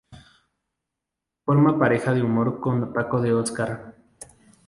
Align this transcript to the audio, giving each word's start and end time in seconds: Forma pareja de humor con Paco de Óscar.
Forma 1.45 1.77
pareja 1.77 2.11
de 2.15 2.23
humor 2.23 2.59
con 2.59 2.91
Paco 2.91 3.21
de 3.21 3.33
Óscar. 3.35 3.97